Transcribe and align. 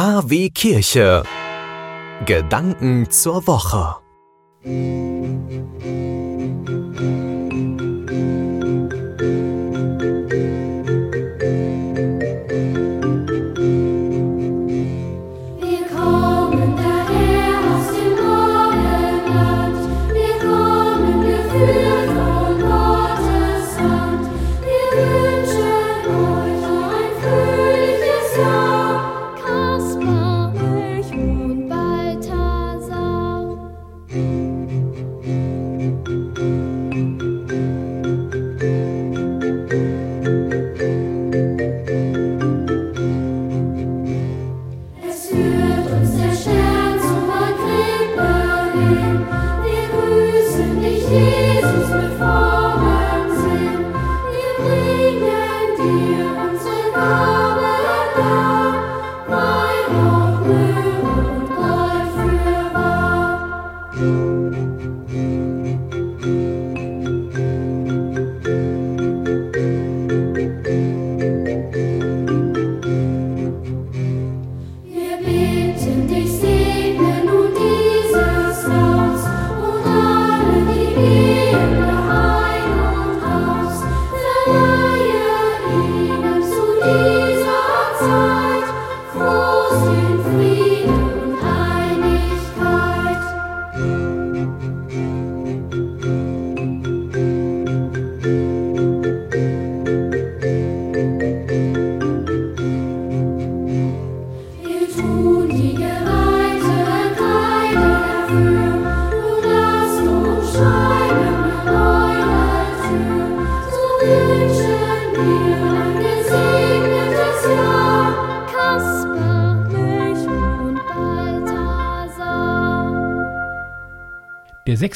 KW 0.00 0.48
Kirche. 0.48 1.24
Gedanken 2.24 3.10
zur 3.10 3.46
Woche. 3.46 3.96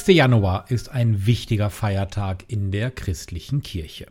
6. 0.04 0.14
Januar 0.14 0.66
ist 0.70 0.90
ein 0.90 1.24
wichtiger 1.24 1.70
Feiertag 1.70 2.44
in 2.48 2.70
der 2.70 2.90
christlichen 2.90 3.62
Kirche. 3.62 4.06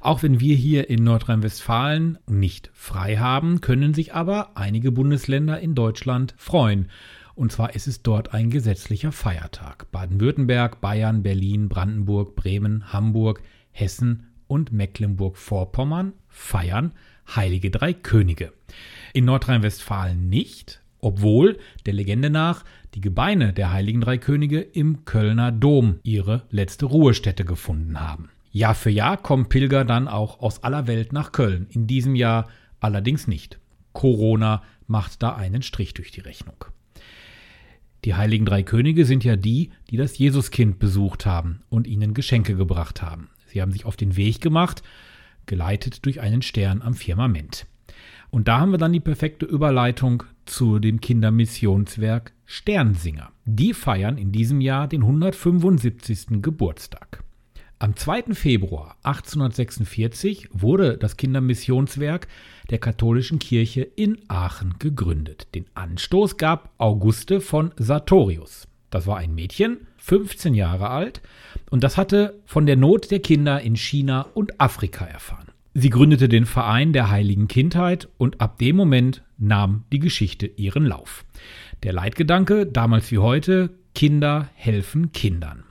Auch 0.00 0.24
wenn 0.24 0.40
wir 0.40 0.56
hier 0.56 0.90
in 0.90 1.04
Nordrhein-Westfalen 1.04 2.18
nicht 2.26 2.70
frei 2.74 3.18
haben, 3.18 3.60
können 3.60 3.94
sich 3.94 4.14
aber 4.14 4.56
einige 4.56 4.90
Bundesländer 4.90 5.60
in 5.60 5.76
Deutschland 5.76 6.34
freuen. 6.38 6.90
Und 7.36 7.52
zwar 7.52 7.76
ist 7.76 7.86
es 7.86 8.02
dort 8.02 8.34
ein 8.34 8.50
gesetzlicher 8.50 9.12
Feiertag. 9.12 9.88
Baden-Württemberg, 9.92 10.80
Bayern, 10.80 11.22
Berlin, 11.22 11.68
Brandenburg, 11.68 12.34
Bremen, 12.34 12.92
Hamburg, 12.92 13.40
Hessen 13.70 14.26
und 14.48 14.72
Mecklenburg-Vorpommern 14.72 16.14
feiern 16.26 16.94
Heilige 17.36 17.70
Drei 17.70 17.92
Könige. 17.92 18.52
In 19.12 19.26
Nordrhein-Westfalen 19.26 20.28
nicht, 20.28 20.82
obwohl 21.00 21.58
der 21.86 21.94
Legende 21.94 22.30
nach 22.30 22.64
die 22.94 23.00
Gebeine 23.00 23.52
der 23.52 23.72
Heiligen 23.72 24.00
Drei 24.00 24.18
Könige 24.18 24.60
im 24.60 25.04
Kölner 25.04 25.52
Dom 25.52 26.00
ihre 26.02 26.44
letzte 26.50 26.86
Ruhestätte 26.86 27.44
gefunden 27.44 28.00
haben. 28.00 28.30
Jahr 28.50 28.74
für 28.74 28.90
Jahr 28.90 29.16
kommen 29.16 29.48
Pilger 29.48 29.84
dann 29.84 30.08
auch 30.08 30.40
aus 30.40 30.64
aller 30.64 30.86
Welt 30.86 31.12
nach 31.12 31.32
Köln. 31.32 31.66
In 31.70 31.86
diesem 31.86 32.14
Jahr 32.14 32.48
allerdings 32.80 33.26
nicht. 33.26 33.58
Corona 33.92 34.62
macht 34.86 35.22
da 35.22 35.34
einen 35.34 35.62
Strich 35.62 35.94
durch 35.94 36.10
die 36.10 36.20
Rechnung. 36.20 36.64
Die 38.04 38.14
heiligen 38.14 38.46
drei 38.46 38.62
Könige 38.62 39.04
sind 39.04 39.24
ja 39.24 39.36
die, 39.36 39.70
die 39.90 39.96
das 39.96 40.18
Jesuskind 40.18 40.78
besucht 40.78 41.26
haben 41.26 41.60
und 41.68 41.86
ihnen 41.86 42.14
Geschenke 42.14 42.54
gebracht 42.54 43.02
haben. 43.02 43.28
Sie 43.46 43.60
haben 43.60 43.72
sich 43.72 43.84
auf 43.84 43.96
den 43.96 44.16
Weg 44.16 44.40
gemacht, 44.40 44.82
geleitet 45.46 46.04
durch 46.04 46.20
einen 46.20 46.42
Stern 46.42 46.80
am 46.80 46.94
Firmament. 46.94 47.66
Und 48.30 48.46
da 48.46 48.60
haben 48.60 48.70
wir 48.70 48.78
dann 48.78 48.92
die 48.92 49.00
perfekte 49.00 49.46
Überleitung 49.46 50.22
zu 50.48 50.78
dem 50.78 51.00
Kindermissionswerk 51.00 52.32
Sternsinger. 52.44 53.30
Die 53.44 53.74
feiern 53.74 54.18
in 54.18 54.32
diesem 54.32 54.60
Jahr 54.60 54.88
den 54.88 55.02
175. 55.02 56.42
Geburtstag. 56.42 57.22
Am 57.80 57.94
2. 57.94 58.34
Februar 58.34 58.96
1846 59.04 60.48
wurde 60.52 60.98
das 60.98 61.16
Kindermissionswerk 61.16 62.26
der 62.70 62.78
katholischen 62.78 63.38
Kirche 63.38 63.82
in 63.82 64.18
Aachen 64.26 64.74
gegründet. 64.80 65.46
Den 65.54 65.66
Anstoß 65.74 66.38
gab 66.38 66.72
Auguste 66.78 67.40
von 67.40 67.72
Sartorius. 67.76 68.66
Das 68.90 69.06
war 69.06 69.18
ein 69.18 69.34
Mädchen, 69.34 69.86
15 69.98 70.54
Jahre 70.54 70.88
alt, 70.88 71.20
und 71.70 71.84
das 71.84 71.96
hatte 71.96 72.40
von 72.46 72.66
der 72.66 72.76
Not 72.76 73.10
der 73.10 73.20
Kinder 73.20 73.60
in 73.60 73.76
China 73.76 74.22
und 74.34 74.60
Afrika 74.60 75.04
erfahren. 75.04 75.47
Sie 75.80 75.90
gründete 75.90 76.28
den 76.28 76.44
Verein 76.44 76.92
der 76.92 77.08
heiligen 77.08 77.46
Kindheit 77.46 78.08
und 78.18 78.40
ab 78.40 78.58
dem 78.58 78.74
Moment 78.74 79.22
nahm 79.36 79.84
die 79.92 80.00
Geschichte 80.00 80.44
ihren 80.44 80.84
Lauf. 80.84 81.24
Der 81.84 81.92
Leitgedanke, 81.92 82.66
damals 82.66 83.12
wie 83.12 83.18
heute, 83.18 83.70
Kinder 83.94 84.48
helfen 84.54 85.12
Kindern. 85.12 85.62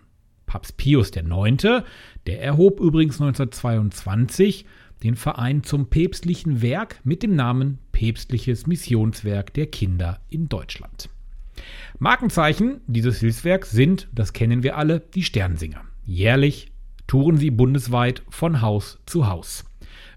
Papst 0.45 0.77
Pius 0.77 1.11
IX., 1.13 1.83
der 2.25 2.41
erhob 2.41 2.79
übrigens 2.79 3.19
1922 3.19 4.65
den 5.03 5.17
Verein 5.17 5.63
zum 5.63 5.89
päpstlichen 5.89 6.61
Werk 6.61 7.01
mit 7.03 7.21
dem 7.21 7.35
Namen 7.35 7.79
Päpstliches 7.91 8.65
Missionswerk 8.65 9.53
der 9.55 9.67
Kinder 9.67 10.21
in 10.29 10.47
Deutschland. 10.47 11.09
Markenzeichen 11.99 12.79
dieses 12.87 13.19
Hilfswerks 13.19 13.71
sind, 13.71 14.07
das 14.13 14.31
kennen 14.31 14.63
wir 14.63 14.77
alle, 14.77 15.01
die 15.01 15.23
Sternsinger. 15.23 15.81
Jährlich 16.05 16.71
touren 17.07 17.35
sie 17.35 17.51
bundesweit 17.51 18.23
von 18.29 18.61
Haus 18.61 18.99
zu 19.05 19.27
Haus. 19.27 19.65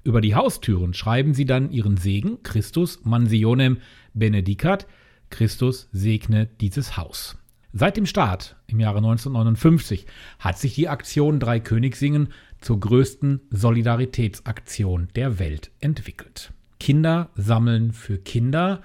Über 0.02 0.20
die 0.20 0.34
Haustüren 0.34 0.94
schreiben 0.94 1.34
sie 1.34 1.44
dann 1.44 1.70
ihren 1.70 1.96
Segen, 1.96 2.42
Christus 2.42 3.00
mansionem 3.04 3.78
benedicat, 4.14 4.86
Christus 5.28 5.88
segne 5.92 6.46
dieses 6.46 6.96
Haus. 6.96 7.36
Seit 7.72 7.96
dem 7.96 8.06
Start 8.06 8.56
im 8.66 8.80
Jahre 8.80 8.98
1959 8.98 10.06
hat 10.40 10.58
sich 10.58 10.74
die 10.74 10.88
Aktion 10.88 11.38
Drei 11.38 11.60
König 11.60 11.96
singen 11.96 12.28
zur 12.60 12.80
größten 12.80 13.40
Solidaritätsaktion 13.50 15.08
der 15.14 15.38
Welt 15.38 15.70
entwickelt. 15.80 16.52
Kinder 16.80 17.30
sammeln 17.36 17.92
für 17.92 18.18
Kinder. 18.18 18.82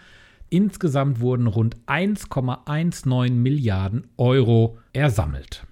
Insgesamt 0.50 1.20
wurden 1.20 1.48
rund 1.48 1.78
1,19 1.88 3.32
Milliarden 3.32 4.08
Euro 4.18 4.78
ersammelt. 4.94 5.66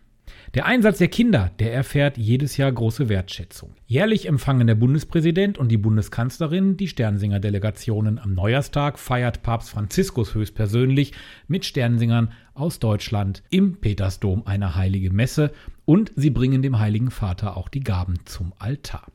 Der 0.54 0.68
Einsatz 0.68 1.00
der 1.00 1.08
Kinder, 1.08 1.50
der 1.58 1.74
erfährt 1.74 2.16
jedes 2.16 2.58
Jahr 2.58 2.72
große 2.72 3.10
Wertschätzung. 3.10 3.74
Jährlich 3.88 4.28
empfangen 4.28 4.68
der 4.68 4.76
Bundespräsident 4.76 5.58
und 5.58 5.70
die 5.70 5.80
Bundeskanzlerin 5.80 6.78
die 6.78 6.88
Sternsinger-Delegationen. 6.88 8.20
Am 8.20 8.36
Neujahrstag 8.36 9.00
feiert 9.00 9.42
Papst 9.42 9.72
Franziskus 9.72 10.36
höchstpersönlich 10.36 11.14
mit 11.48 11.66
Sternsingern 11.66 12.34
aus 12.54 12.78
Deutschland 12.78 13.42
im 13.50 13.78
Petersdom 13.78 14.46
eine 14.46 14.76
heilige 14.76 15.12
Messe 15.12 15.52
und 15.86 16.12
sie 16.16 16.30
bringen 16.30 16.62
dem 16.62 16.78
Heiligen 16.78 17.10
Vater 17.10 17.58
auch 17.58 17.68
die 17.68 17.84
Gaben 17.84 18.24
zum 18.26 18.54
Altar. 18.60 19.08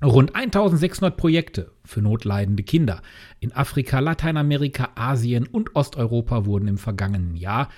Rund 0.00 0.36
1600 0.36 1.16
Projekte 1.16 1.72
für 1.84 2.02
notleidende 2.02 2.62
Kinder 2.62 3.02
in 3.40 3.50
Afrika, 3.50 3.98
Lateinamerika, 3.98 4.90
Asien 4.94 5.48
und 5.48 5.74
Osteuropa 5.74 6.46
wurden 6.46 6.68
im 6.68 6.78
vergangenen 6.78 7.34
Jahr 7.34 7.68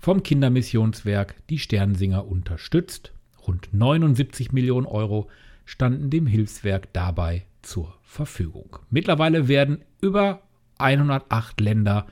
vom 0.00 0.22
Kindermissionswerk 0.22 1.36
Die 1.50 1.58
Sternsinger 1.58 2.26
unterstützt. 2.26 3.12
Rund 3.46 3.68
79 3.72 4.50
Millionen 4.52 4.86
Euro 4.86 5.28
standen 5.66 6.10
dem 6.10 6.26
Hilfswerk 6.26 6.92
dabei 6.92 7.44
zur 7.62 7.94
Verfügung. 8.02 8.78
Mittlerweile 8.88 9.46
werden 9.46 9.82
über 10.00 10.42
108 10.78 11.60
Länder 11.60 12.06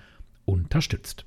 unterstützt. 0.45 1.25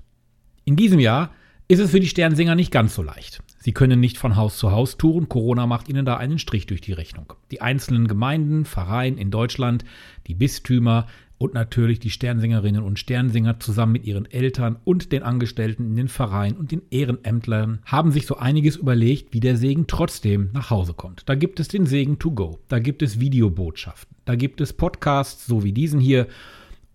In 0.64 0.76
diesem 0.76 1.00
Jahr 1.00 1.34
ist 1.72 1.80
es 1.80 1.92
für 1.92 2.02
die 2.02 2.10
Sternsinger 2.10 2.56
nicht 2.56 2.70
ganz 2.70 2.96
so 2.96 3.02
leicht. 3.02 3.42
Sie 3.60 3.72
können 3.72 4.02
nicht 4.02 4.18
von 4.18 4.36
Haus 4.36 4.58
zu 4.58 4.72
Haus 4.72 4.98
touren. 4.98 5.30
Corona 5.30 5.66
macht 5.68 5.88
ihnen 5.88 6.06
da 6.06 6.18
einen 6.18 6.38
Strich 6.38 6.66
durch 6.66 6.82
die 6.82 6.92
Rechnung. 6.92 7.32
Die 7.50 7.62
einzelnen 7.62 8.10
Gemeinden, 8.10 8.66
Vereine 8.66 9.18
in 9.18 9.32
Deutschland, 9.32 9.86
die 10.28 10.34
Bistümer 10.34 11.08
und 11.38 11.54
natürlich 11.54 12.02
die 12.02 12.10
Sternsingerinnen 12.10 12.84
und 12.84 13.00
Sternsinger 13.00 13.62
zusammen 13.62 13.94
mit 13.94 14.04
ihren 14.04 14.30
Eltern 14.30 14.80
und 14.84 15.14
den 15.14 15.24
Angestellten 15.24 15.86
in 15.86 15.96
den 15.96 16.08
Vereinen 16.10 16.58
und 16.58 16.74
den 16.74 16.82
Ehrenämtlern 16.92 17.80
haben 17.86 18.12
sich 18.12 18.28
so 18.28 18.36
einiges 18.36 18.76
überlegt, 18.76 19.34
wie 19.34 19.40
der 19.40 19.56
Segen 19.56 19.88
trotzdem 19.88 20.50
nach 20.52 20.72
Hause 20.72 20.94
kommt. 20.94 21.24
Da 21.28 21.36
gibt 21.36 21.62
es 21.62 21.70
den 21.70 21.86
Segen 21.86 22.20
to 22.20 22.32
go, 22.32 22.60
da 22.68 22.80
gibt 22.80 23.02
es 23.02 23.22
Videobotschaften, 23.22 24.18
da 24.26 24.36
gibt 24.36 24.60
es 24.60 24.74
Podcasts, 24.74 25.48
so 25.48 25.64
wie 25.64 25.72
diesen 25.72 26.02
hier 26.02 26.28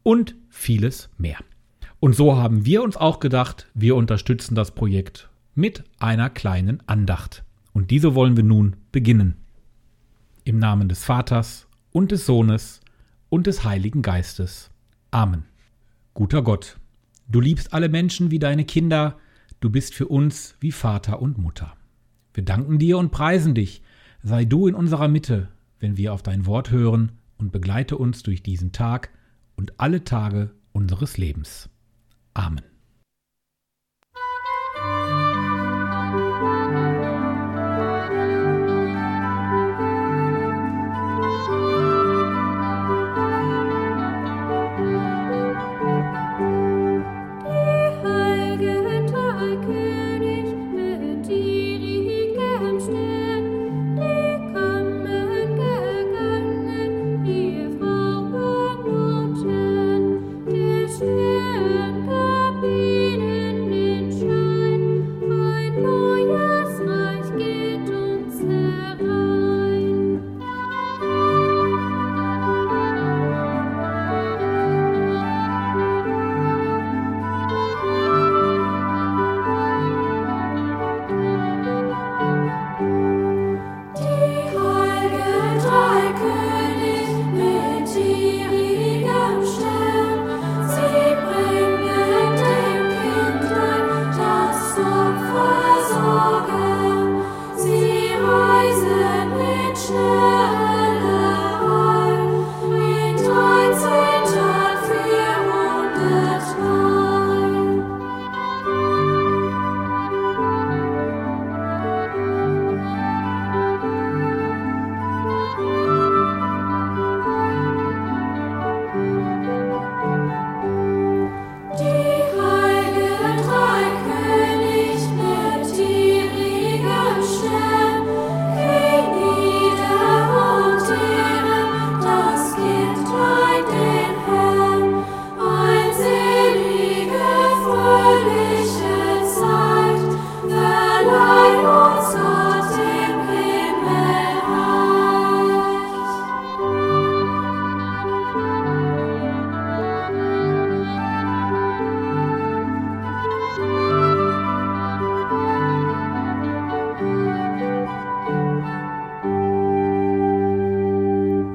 und 0.03 0.35
vieles 0.51 1.09
mehr. 1.17 1.39
Und 2.07 2.15
so 2.15 2.37
haben 2.37 2.65
wir 2.65 2.85
uns 2.85 2.97
auch 2.97 3.19
gedacht, 3.19 3.67
wir 3.75 3.97
unterstützen 3.97 4.55
das 4.55 4.71
Projekt 4.71 5.29
mit 5.57 5.83
einer 5.99 6.31
kleinen 6.31 6.81
Andacht. 6.87 7.43
Und 7.73 7.91
diese 7.91 8.15
wollen 8.15 8.37
wir 8.37 8.45
nun 8.45 8.77
beginnen. 8.93 9.39
Im 10.45 10.61
Namen 10.61 10.89
des 10.89 11.03
Vaters 11.03 11.67
und 11.91 12.13
des 12.13 12.25
Sohnes 12.25 12.81
und 13.29 13.49
des 13.49 13.65
Heiligen 13.65 14.03
Geistes. 14.03 14.71
Amen. 15.11 15.47
Guter 16.15 16.43
Gott, 16.43 16.79
du 17.27 17.41
liebst 17.41 17.75
alle 17.75 17.89
Menschen 17.89 18.31
wie 18.31 18.39
deine 18.39 18.65
Kinder, 18.65 19.19
du 19.59 19.69
bist 19.69 19.93
für 19.93 20.07
uns 20.07 20.55
wie 20.61 20.71
Vater 20.71 21.21
und 21.21 21.39
Mutter. 21.39 21.75
Wir 22.35 22.45
danken 22.45 22.79
dir 22.79 22.99
und 22.99 23.11
preisen 23.11 23.57
dich. 23.57 23.83
Sei 24.23 24.45
du 24.45 24.69
in 24.69 24.77
unserer 24.77 25.09
Mitte, 25.09 25.49
wenn 25.81 25.97
wir 25.97 26.13
auf 26.13 26.23
dein 26.23 26.47
Wort 26.47 26.71
hören 26.71 27.19
und 27.37 27.51
begleite 27.51 27.99
uns 27.99 28.23
durch 28.23 28.45
diesen 28.45 28.71
Tag 28.71 29.11
und 29.57 29.81
alle 29.81 30.05
Tage 30.05 30.53
unseres 30.73 31.19
Lebens. 31.19 31.69
Amen. 32.37 32.76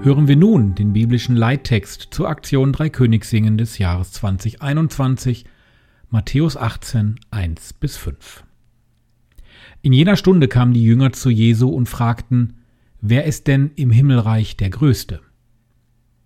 Hören 0.04 0.28
wir 0.28 0.36
nun 0.36 0.74
den 0.74 0.94
biblischen 0.94 1.36
Leittext 1.36 2.08
zur 2.10 2.28
Aktion 2.28 2.74
Drei 2.74 2.90
Königssingen 2.90 3.60
des 3.60 3.78
Jahres 3.78 4.12
2021, 4.14 5.46
Matthäus 6.10 6.58
18, 6.58 7.20
1 7.30 7.74
bis 7.74 7.98
5. 7.98 8.44
In 9.84 9.94
jener 9.94 10.16
Stunde 10.16 10.48
kamen 10.48 10.74
die 10.74 10.84
Jünger 10.84 11.14
zu 11.14 11.30
Jesu 11.30 11.70
und 11.70 11.88
fragten, 11.88 12.54
Wer 13.00 13.26
ist 13.26 13.46
denn 13.46 13.70
im 13.76 13.92
Himmelreich 13.92 14.58
der 14.58 14.72
Größte? 14.72 15.22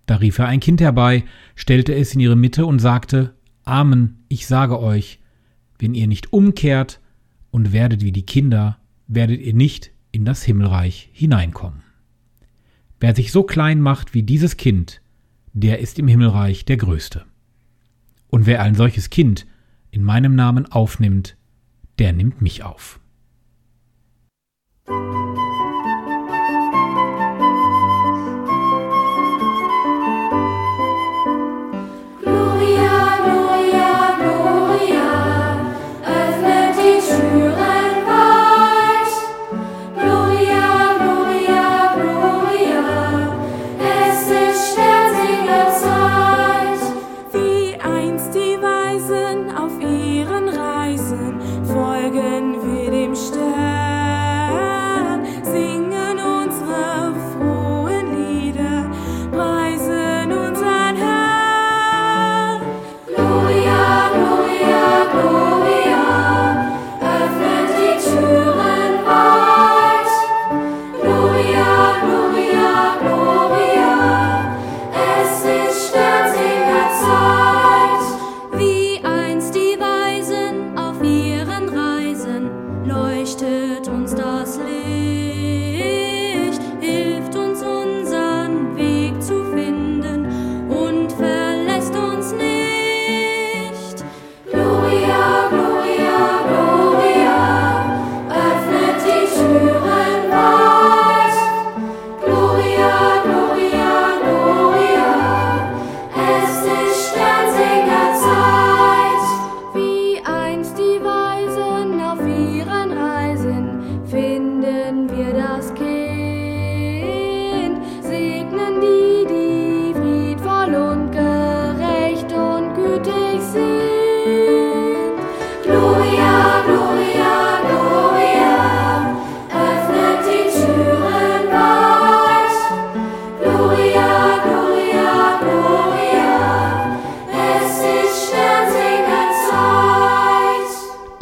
Da 0.06 0.16
rief 0.16 0.38
er 0.38 0.46
ein 0.46 0.60
Kind 0.60 0.80
herbei, 0.80 1.24
stellte 1.54 1.94
es 1.94 2.14
in 2.14 2.20
ihre 2.20 2.36
Mitte 2.36 2.64
und 2.64 2.78
sagte, 2.78 3.34
Amen, 3.64 4.24
ich 4.28 4.46
sage 4.46 4.80
euch, 4.80 5.20
wenn 5.78 5.92
ihr 5.92 6.06
nicht 6.06 6.32
umkehrt 6.32 7.02
und 7.50 7.74
werdet 7.74 8.00
wie 8.00 8.12
die 8.12 8.24
Kinder, 8.24 8.78
werdet 9.06 9.42
ihr 9.42 9.52
nicht 9.52 9.90
in 10.12 10.24
das 10.24 10.42
Himmelreich 10.44 11.10
hineinkommen. 11.12 11.85
Wer 12.98 13.14
sich 13.14 13.30
so 13.30 13.42
klein 13.42 13.80
macht 13.80 14.14
wie 14.14 14.22
dieses 14.22 14.56
Kind, 14.56 15.02
der 15.52 15.80
ist 15.80 15.98
im 15.98 16.08
Himmelreich 16.08 16.64
der 16.64 16.78
Größte. 16.78 17.24
Und 18.28 18.46
wer 18.46 18.62
ein 18.62 18.74
solches 18.74 19.10
Kind 19.10 19.46
in 19.90 20.02
meinem 20.02 20.34
Namen 20.34 20.66
aufnimmt, 20.66 21.36
der 21.98 22.12
nimmt 22.12 22.40
mich 22.40 22.62
auf. 22.62 23.00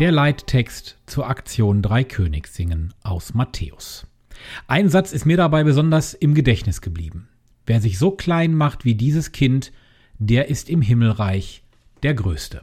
Der 0.00 0.10
Leittext 0.10 0.98
zur 1.06 1.28
Aktion 1.28 1.80
Dreikönigssingen 1.80 2.92
aus 3.04 3.32
Matthäus. 3.32 4.08
Ein 4.66 4.88
Satz 4.88 5.12
ist 5.12 5.24
mir 5.24 5.36
dabei 5.36 5.62
besonders 5.62 6.14
im 6.14 6.34
Gedächtnis 6.34 6.80
geblieben. 6.80 7.28
Wer 7.64 7.80
sich 7.80 7.96
so 7.96 8.10
klein 8.10 8.54
macht 8.54 8.84
wie 8.84 8.96
dieses 8.96 9.30
Kind, 9.30 9.72
der 10.18 10.48
ist 10.48 10.68
im 10.68 10.82
Himmelreich 10.82 11.62
der 12.02 12.14
Größte. 12.14 12.62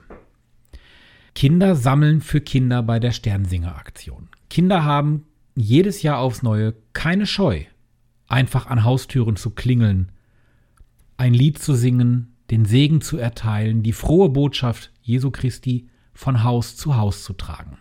Kinder 1.33 1.77
sammeln 1.77 2.19
für 2.19 2.41
Kinder 2.41 2.83
bei 2.83 2.99
der 2.99 3.13
Sternsinger-Aktion. 3.13 4.27
Kinder 4.49 4.83
haben 4.83 5.23
jedes 5.55 6.01
Jahr 6.01 6.17
aufs 6.17 6.43
Neue 6.43 6.75
keine 6.91 7.25
Scheu, 7.25 7.63
einfach 8.27 8.65
an 8.65 8.83
Haustüren 8.83 9.37
zu 9.37 9.51
klingeln, 9.51 10.11
ein 11.15 11.33
Lied 11.33 11.59
zu 11.59 11.75
singen, 11.75 12.35
den 12.49 12.65
Segen 12.65 12.99
zu 12.99 13.17
erteilen, 13.17 13.83
die 13.83 13.93
frohe 13.93 14.27
Botschaft 14.27 14.91
Jesu 15.01 15.31
Christi 15.31 15.87
von 16.21 16.43
Haus 16.43 16.75
zu 16.75 16.97
Haus 16.97 17.23
zu 17.23 17.33
tragen. 17.33 17.79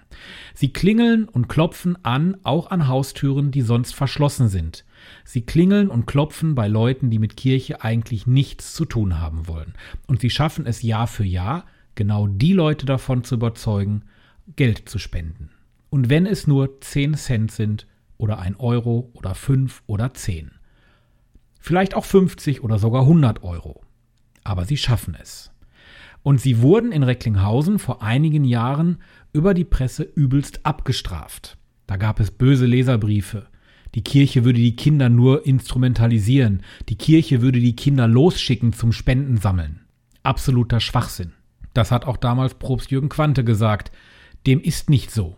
Sie 0.54 0.72
klingeln 0.72 1.28
und 1.28 1.48
klopfen 1.48 2.02
an, 2.06 2.38
auch 2.42 2.70
an 2.70 2.88
Haustüren, 2.88 3.50
die 3.50 3.60
sonst 3.60 3.94
verschlossen 3.94 4.48
sind. 4.48 4.86
Sie 5.24 5.42
klingeln 5.42 5.88
und 5.88 6.06
klopfen 6.06 6.54
bei 6.54 6.66
Leuten, 6.66 7.10
die 7.10 7.18
mit 7.18 7.36
Kirche 7.36 7.82
eigentlich 7.82 8.26
nichts 8.26 8.72
zu 8.72 8.86
tun 8.86 9.20
haben 9.20 9.46
wollen. 9.46 9.74
Und 10.06 10.22
sie 10.22 10.30
schaffen 10.30 10.64
es 10.64 10.80
Jahr 10.80 11.06
für 11.06 11.24
Jahr, 11.24 11.66
genau 11.96 12.26
die 12.26 12.54
Leute 12.54 12.86
davon 12.86 13.24
zu 13.24 13.34
überzeugen, 13.34 14.04
Geld 14.56 14.88
zu 14.88 14.98
spenden. 14.98 15.50
Und 15.90 16.08
wenn 16.08 16.24
es 16.24 16.46
nur 16.46 16.80
10 16.80 17.16
Cent 17.16 17.52
sind 17.52 17.86
oder 18.16 18.38
ein 18.38 18.56
Euro 18.56 19.10
oder 19.12 19.34
5 19.34 19.82
oder 19.86 20.14
10. 20.14 20.50
Vielleicht 21.60 21.94
auch 21.94 22.06
50 22.06 22.64
oder 22.64 22.78
sogar 22.78 23.02
100 23.02 23.42
Euro. 23.42 23.82
Aber 24.44 24.64
sie 24.64 24.78
schaffen 24.78 25.14
es. 25.20 25.49
Und 26.22 26.40
sie 26.40 26.60
wurden 26.60 26.92
in 26.92 27.02
Recklinghausen 27.02 27.78
vor 27.78 28.02
einigen 28.02 28.44
Jahren 28.44 28.98
über 29.32 29.54
die 29.54 29.64
Presse 29.64 30.02
übelst 30.02 30.66
abgestraft. 30.66 31.56
Da 31.86 31.96
gab 31.96 32.20
es 32.20 32.30
böse 32.30 32.66
Leserbriefe. 32.66 33.46
Die 33.94 34.04
Kirche 34.04 34.44
würde 34.44 34.60
die 34.60 34.76
Kinder 34.76 35.08
nur 35.08 35.46
instrumentalisieren. 35.46 36.62
Die 36.88 36.96
Kirche 36.96 37.42
würde 37.42 37.58
die 37.58 37.74
Kinder 37.74 38.06
losschicken 38.06 38.72
zum 38.72 38.92
Spendensammeln. 38.92 39.80
Absoluter 40.22 40.80
Schwachsinn. 40.80 41.32
Das 41.74 41.90
hat 41.90 42.04
auch 42.04 42.16
damals 42.16 42.54
Propst 42.54 42.90
Jürgen 42.90 43.08
Quante 43.08 43.42
gesagt. 43.42 43.90
Dem 44.46 44.60
ist 44.60 44.90
nicht 44.90 45.10
so. 45.10 45.36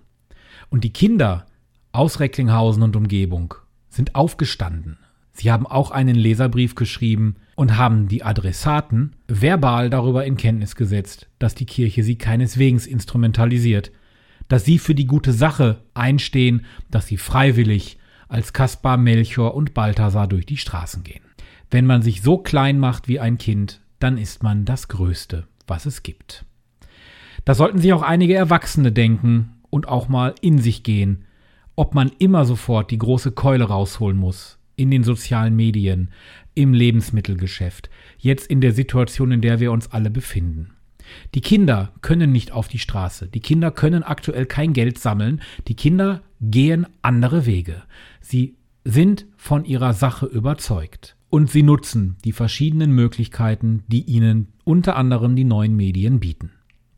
Und 0.68 0.84
die 0.84 0.92
Kinder 0.92 1.46
aus 1.92 2.20
Recklinghausen 2.20 2.82
und 2.82 2.96
Umgebung 2.96 3.54
sind 3.88 4.14
aufgestanden. 4.14 4.98
Sie 5.32 5.50
haben 5.50 5.66
auch 5.66 5.90
einen 5.90 6.14
Leserbrief 6.14 6.74
geschrieben 6.74 7.36
und 7.56 7.76
haben 7.76 8.08
die 8.08 8.22
Adressaten 8.22 9.16
verbal 9.28 9.90
darüber 9.90 10.24
in 10.24 10.36
Kenntnis 10.36 10.76
gesetzt, 10.76 11.28
dass 11.38 11.54
die 11.54 11.66
Kirche 11.66 12.02
sie 12.02 12.16
keineswegs 12.16 12.86
instrumentalisiert, 12.86 13.92
dass 14.48 14.64
sie 14.64 14.78
für 14.78 14.94
die 14.94 15.06
gute 15.06 15.32
Sache 15.32 15.82
einstehen, 15.94 16.66
dass 16.90 17.06
sie 17.06 17.16
freiwillig 17.16 17.98
als 18.28 18.52
Kaspar, 18.52 18.96
Melchior 18.96 19.54
und 19.54 19.74
Balthasar 19.74 20.26
durch 20.26 20.46
die 20.46 20.56
Straßen 20.56 21.02
gehen. 21.02 21.22
Wenn 21.70 21.86
man 21.86 22.02
sich 22.02 22.22
so 22.22 22.38
klein 22.38 22.78
macht 22.78 23.08
wie 23.08 23.20
ein 23.20 23.38
Kind, 23.38 23.80
dann 23.98 24.18
ist 24.18 24.42
man 24.42 24.64
das 24.64 24.88
Größte, 24.88 25.46
was 25.66 25.86
es 25.86 26.02
gibt. 26.02 26.44
Da 27.44 27.54
sollten 27.54 27.78
sich 27.78 27.92
auch 27.92 28.02
einige 28.02 28.34
Erwachsene 28.34 28.92
denken 28.92 29.54
und 29.70 29.88
auch 29.88 30.08
mal 30.08 30.34
in 30.40 30.58
sich 30.58 30.82
gehen, 30.82 31.24
ob 31.76 31.94
man 31.94 32.10
immer 32.18 32.44
sofort 32.44 32.90
die 32.90 32.98
große 32.98 33.32
Keule 33.32 33.64
rausholen 33.64 34.16
muss, 34.16 34.58
in 34.76 34.90
den 34.90 35.04
sozialen 35.04 35.54
Medien, 35.56 36.10
im 36.54 36.74
Lebensmittelgeschäft, 36.74 37.90
jetzt 38.18 38.46
in 38.46 38.60
der 38.60 38.72
Situation, 38.72 39.32
in 39.32 39.40
der 39.40 39.60
wir 39.60 39.72
uns 39.72 39.90
alle 39.90 40.10
befinden. 40.10 40.74
Die 41.34 41.40
Kinder 41.40 41.92
können 42.00 42.32
nicht 42.32 42.52
auf 42.52 42.68
die 42.68 42.78
Straße. 42.78 43.26
Die 43.26 43.40
Kinder 43.40 43.70
können 43.70 44.02
aktuell 44.02 44.46
kein 44.46 44.72
Geld 44.72 44.98
sammeln. 44.98 45.42
Die 45.68 45.74
Kinder 45.74 46.22
gehen 46.40 46.86
andere 47.02 47.46
Wege. 47.46 47.82
Sie 48.20 48.56
sind 48.84 49.26
von 49.36 49.64
ihrer 49.64 49.94
Sache 49.94 50.26
überzeugt. 50.26 51.16
Und 51.28 51.50
sie 51.50 51.62
nutzen 51.62 52.16
die 52.24 52.32
verschiedenen 52.32 52.92
Möglichkeiten, 52.92 53.84
die 53.88 54.02
ihnen 54.02 54.48
unter 54.64 54.96
anderem 54.96 55.34
die 55.34 55.44
neuen 55.44 55.74
Medien 55.74 56.20
bieten. 56.20 56.50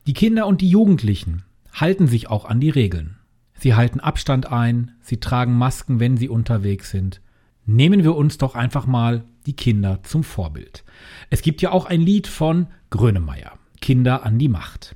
Die 0.07 0.13
Kinder 0.13 0.45
und 0.45 0.61
die 0.61 0.69
Jugendlichen 0.69 1.43
halten 1.71 2.07
sich 2.07 2.29
auch 2.29 2.45
an 2.45 2.59
die 2.59 2.69
Regeln. 2.69 3.17
Sie 3.57 3.75
halten 3.75 4.01
Abstand 4.01 4.51
ein, 4.51 4.91
sie 5.01 5.17
tragen 5.21 5.57
Masken, 5.57 6.01
wenn 6.01 6.17
sie 6.17 6.27
unterwegs 6.27 6.91
sind. 6.91 7.21
Nehmen 7.65 8.03
wir 8.03 8.15
uns 8.15 8.37
doch 8.37 8.55
einfach 8.55 8.85
mal 8.85 9.25
die 9.45 9.55
Kinder 9.55 10.03
zum 10.03 10.23
Vorbild. 10.23 10.83
Es 11.29 11.41
gibt 11.41 11.61
ja 11.61 11.71
auch 11.71 11.85
ein 11.85 12.01
Lied 12.01 12.27
von 12.27 12.67
Grönemeyer, 12.91 13.57
Kinder 13.81 14.23
an 14.23 14.37
die 14.37 14.49
Macht. 14.49 14.95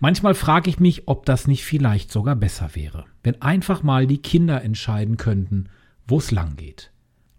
Manchmal 0.00 0.34
frage 0.34 0.70
ich 0.70 0.78
mich, 0.78 1.08
ob 1.08 1.26
das 1.26 1.46
nicht 1.46 1.64
vielleicht 1.64 2.10
sogar 2.10 2.36
besser 2.36 2.70
wäre, 2.74 3.04
wenn 3.22 3.42
einfach 3.42 3.82
mal 3.82 4.06
die 4.06 4.22
Kinder 4.22 4.62
entscheiden 4.62 5.16
könnten, 5.18 5.68
wo 6.06 6.18
es 6.18 6.30
lang 6.30 6.56
geht. 6.56 6.90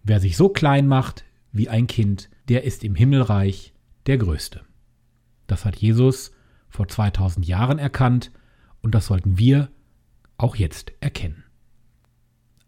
Wer 0.03 0.19
sich 0.19 0.37
so 0.37 0.49
klein 0.49 0.87
macht 0.87 1.25
wie 1.51 1.69
ein 1.69 1.87
Kind, 1.87 2.29
der 2.47 2.63
ist 2.63 2.83
im 2.83 2.95
Himmelreich 2.95 3.73
der 4.05 4.17
Größte. 4.17 4.61
Das 5.47 5.65
hat 5.65 5.77
Jesus 5.77 6.31
vor 6.69 6.87
2000 6.87 7.47
Jahren 7.47 7.79
erkannt 7.79 8.31
und 8.81 8.93
das 8.93 9.07
sollten 9.07 9.39
wir 9.39 9.69
auch 10.37 10.55
jetzt 10.55 10.93
erkennen. 10.99 11.43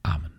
Amen. 0.02 0.39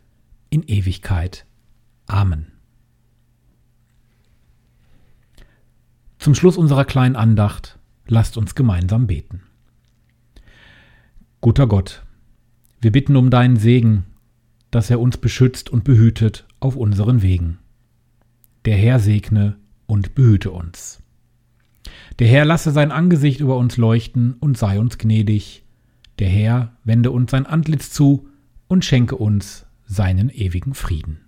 in 0.51 0.63
Ewigkeit. 0.67 1.45
Amen. 2.05 2.47
Zum 6.19 6.35
Schluss 6.35 6.57
unserer 6.57 6.85
kleinen 6.85 7.15
Andacht 7.15 7.79
lasst 8.05 8.37
uns 8.37 8.53
gemeinsam 8.53 9.07
beten. 9.07 9.41
Guter 11.39 11.65
Gott, 11.65 12.03
wir 12.81 12.91
bitten 12.91 13.15
um 13.15 13.31
deinen 13.31 13.55
Segen, 13.55 14.05
dass 14.69 14.91
er 14.91 14.99
uns 14.99 15.17
beschützt 15.17 15.69
und 15.69 15.83
behütet 15.83 16.45
auf 16.59 16.75
unseren 16.75 17.23
Wegen. 17.23 17.57
Der 18.65 18.75
Herr 18.75 18.99
segne 18.99 19.57
und 19.87 20.13
behüte 20.13 20.51
uns. 20.51 21.01
Der 22.19 22.27
Herr 22.27 22.45
lasse 22.45 22.71
sein 22.71 22.91
Angesicht 22.91 23.39
über 23.39 23.57
uns 23.57 23.77
leuchten 23.77 24.33
und 24.33 24.57
sei 24.57 24.79
uns 24.79 24.97
gnädig. 24.97 25.63
Der 26.19 26.29
Herr 26.29 26.77
wende 26.83 27.09
uns 27.09 27.31
sein 27.31 27.45
Antlitz 27.47 27.89
zu 27.89 28.27
und 28.67 28.85
schenke 28.85 29.15
uns 29.15 29.65
seinen 29.91 30.29
ewigen 30.29 30.73
Frieden. 30.73 31.25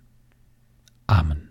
Amen. 1.06 1.50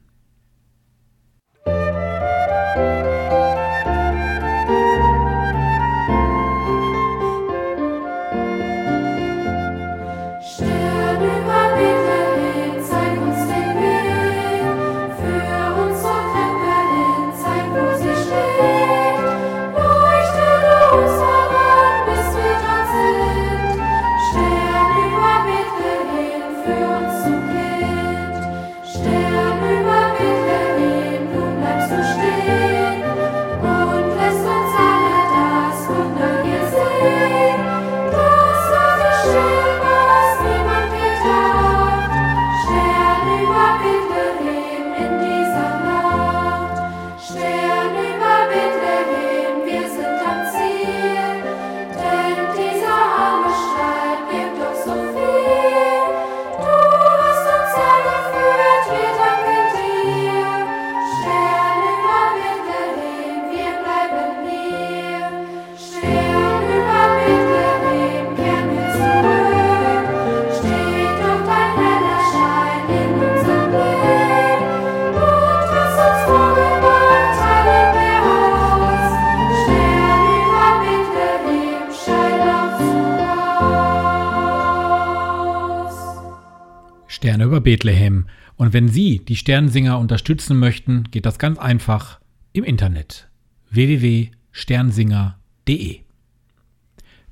Bethlehem. 87.63 88.27
Und 88.55 88.73
wenn 88.73 88.87
Sie 88.87 89.17
die 89.19 89.35
Sternsinger 89.35 89.97
unterstützen 89.97 90.59
möchten, 90.59 91.05
geht 91.11 91.25
das 91.25 91.39
ganz 91.39 91.57
einfach 91.57 92.19
im 92.51 92.63
Internet 92.63 93.27
www.sternsinger.de. 93.71 96.01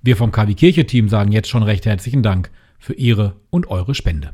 Wir 0.02 0.18
vom 0.18 0.32
KW 0.32 0.56
Kirche 0.56 0.88
Team 0.88 1.10
sagen 1.10 1.32
jetzt 1.32 1.50
schon 1.50 1.62
recht 1.62 1.86
herzlichen 1.86 2.24
Dank 2.24 2.50
für 2.80 2.94
Ihre 2.94 3.36
und 3.52 3.68
eure 3.68 3.94
Spende. 3.94 4.34